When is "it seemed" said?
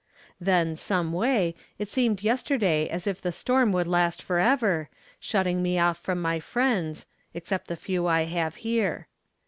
1.77-2.23